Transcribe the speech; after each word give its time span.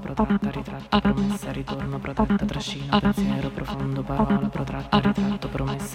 protratta, 0.00 0.50
ritratta, 0.50 1.00
promessa, 1.00 1.52
ritorno, 1.52 1.98
protetta, 1.98 2.44
trascina, 2.44 3.00
pensiero 3.00 3.48
profondo, 3.50 4.02
parola, 4.02 4.48
protratta, 4.48 4.98
ritratta 4.98 5.39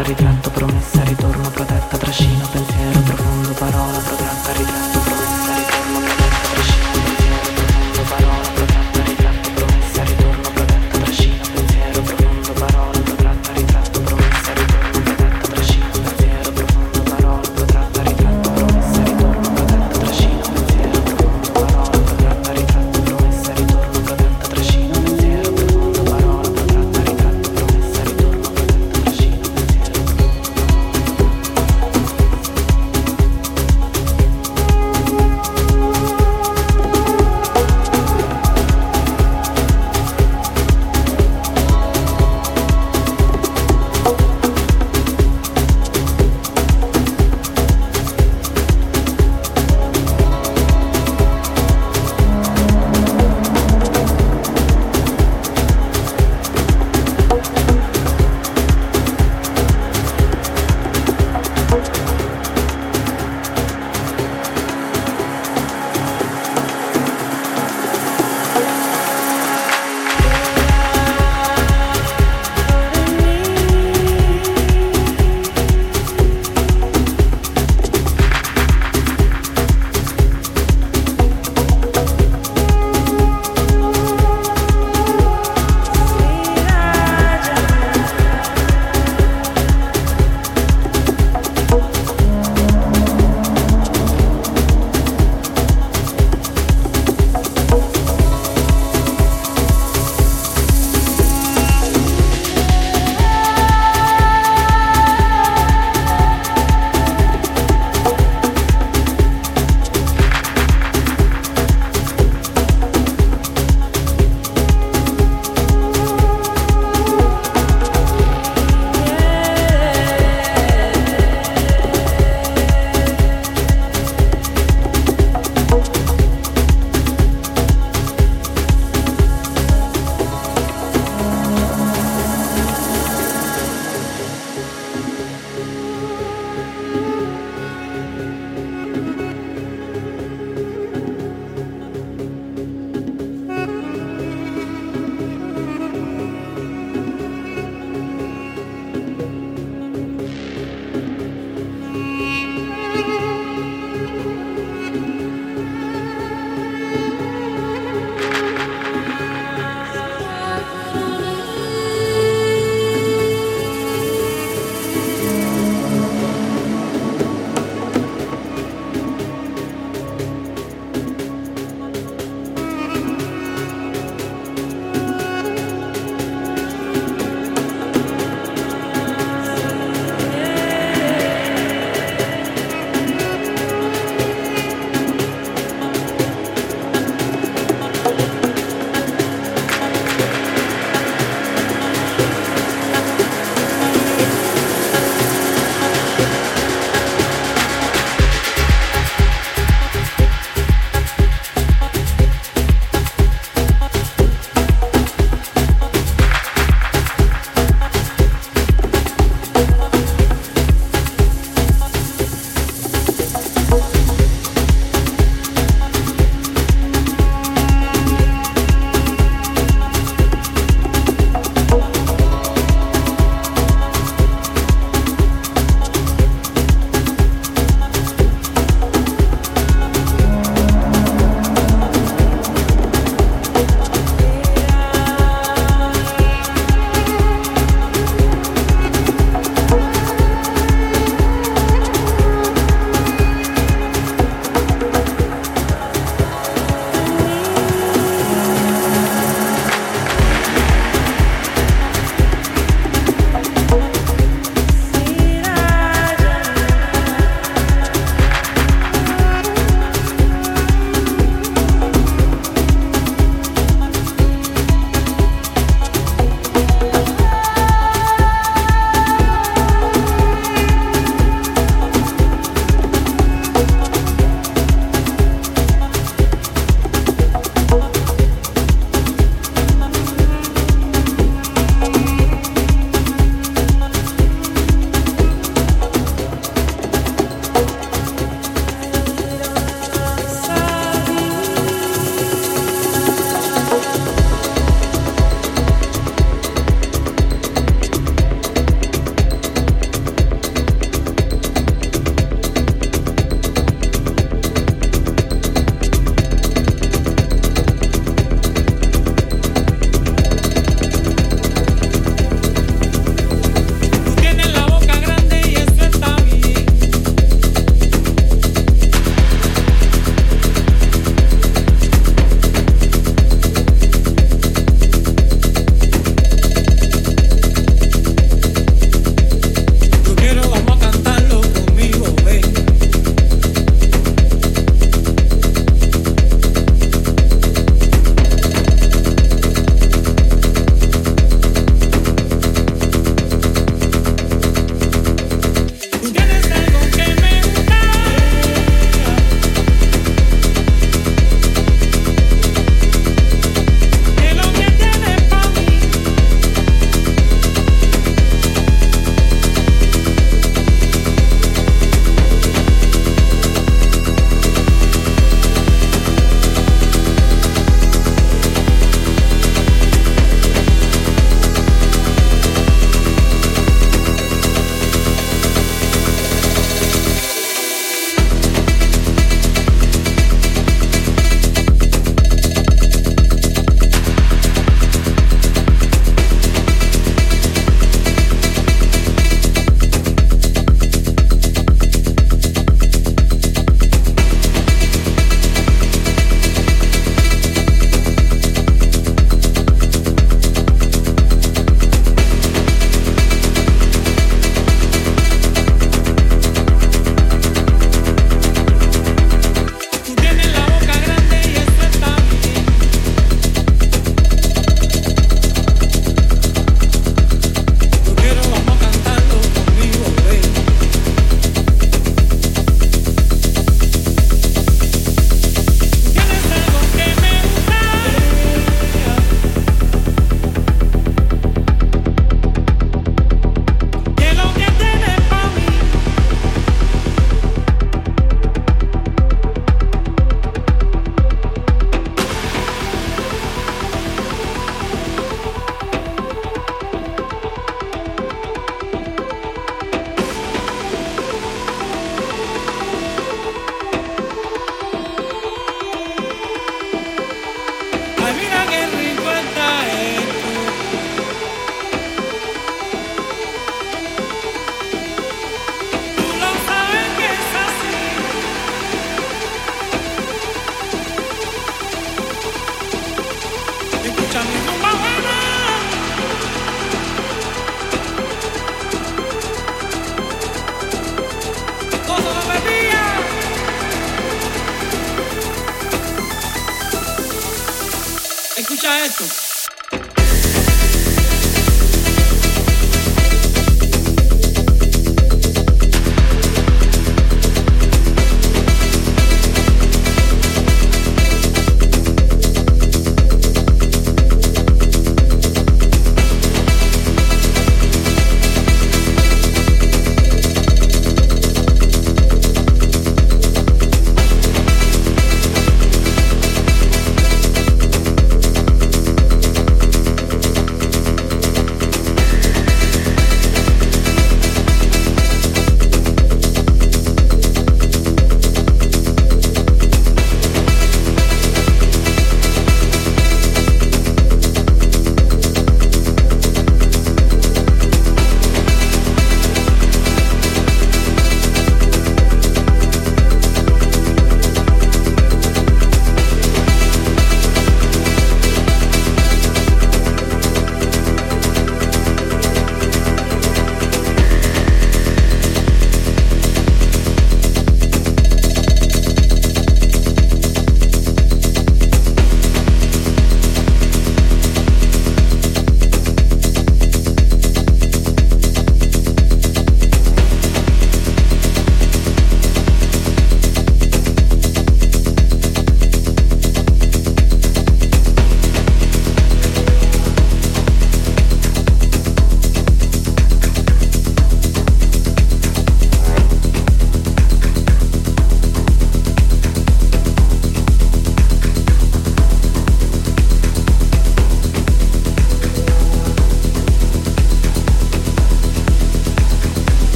ritratto, 0.00 0.50
promessa, 0.50 1.02
ritorno, 1.02 1.50
protetta, 1.50 1.98
trascina, 1.98 2.46
pensiero 2.46 3.00
profondo, 3.00 3.52
parola, 3.52 3.98
protratta, 3.98 4.52
ritratto, 4.52 4.81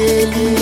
Ele 0.00 0.57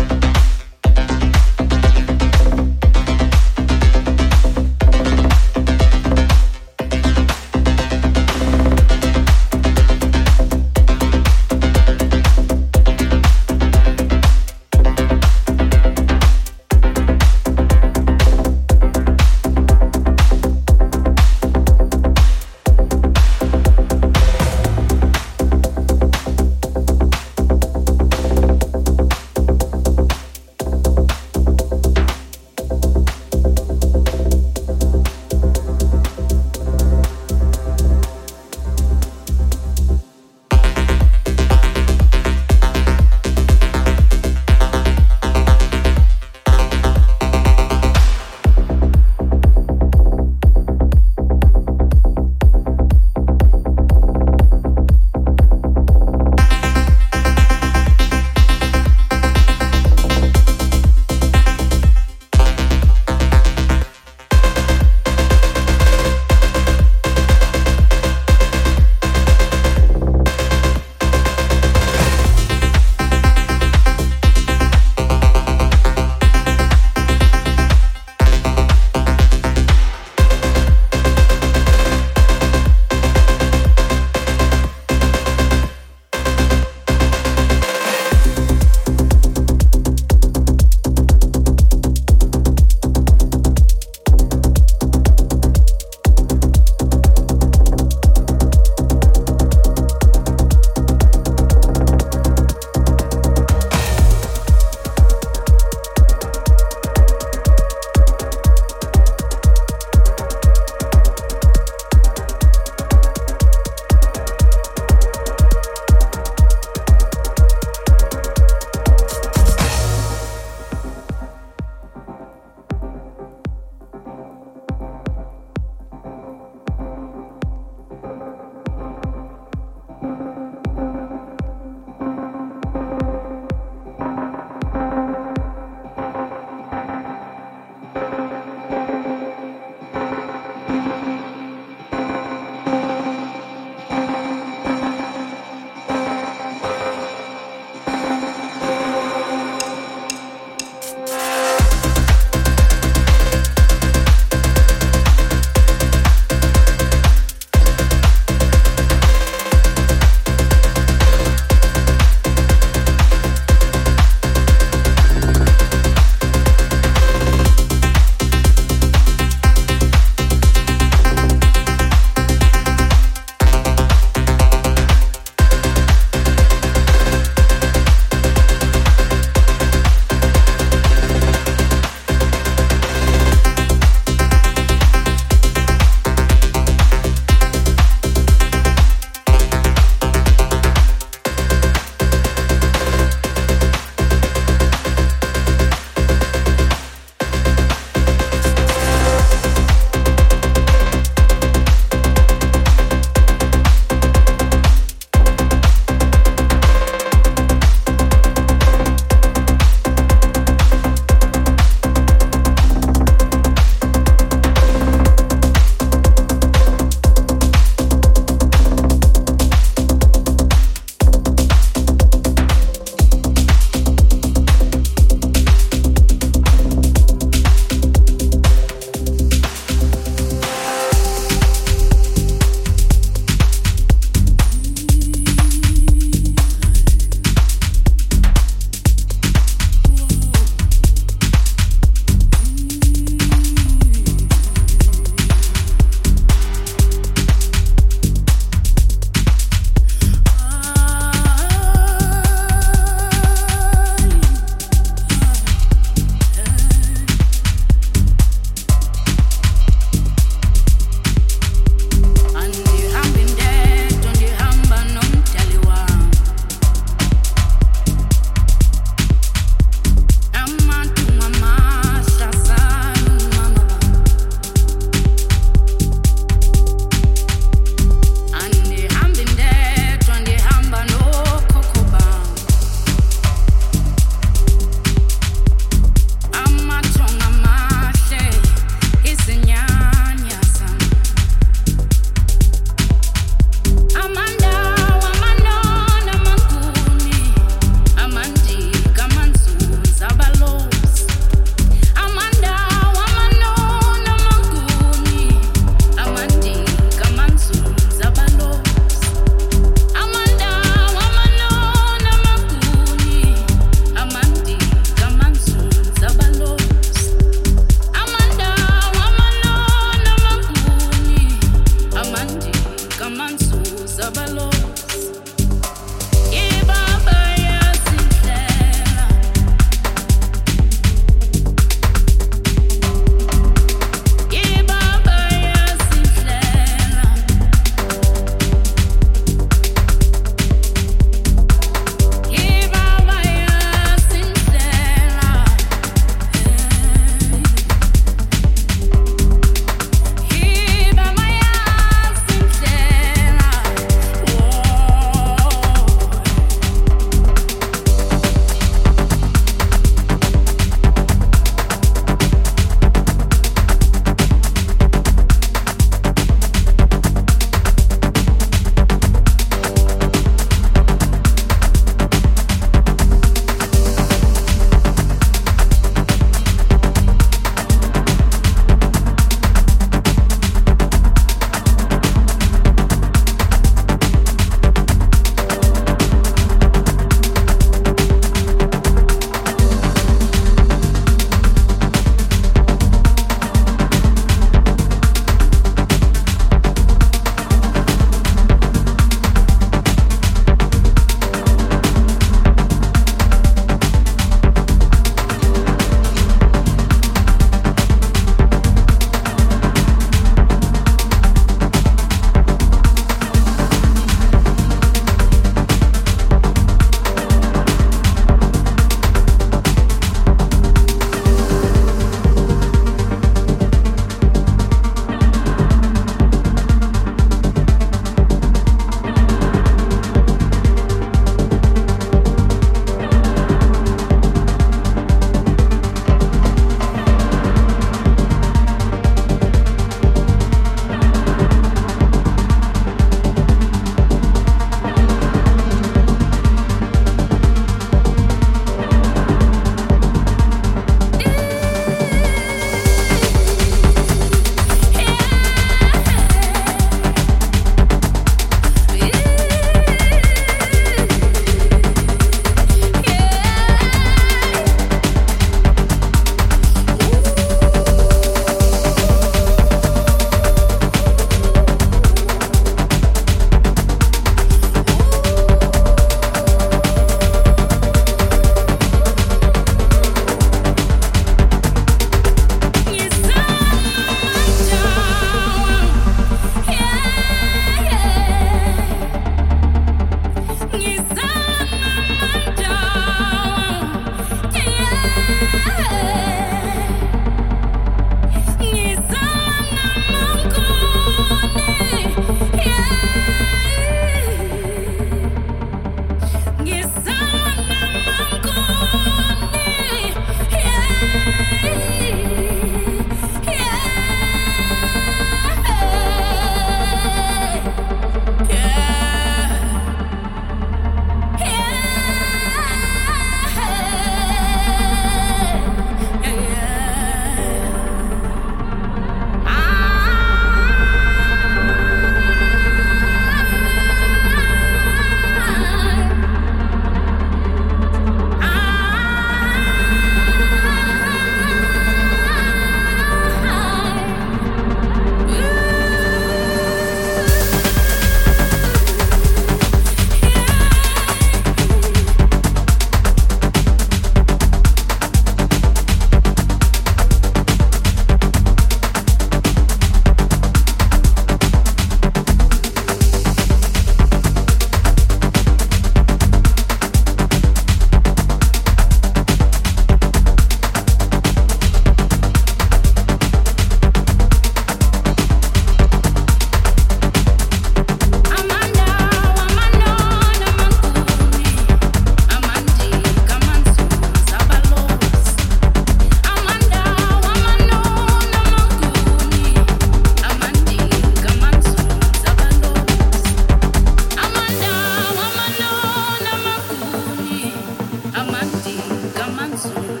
soon. 599.61 600.00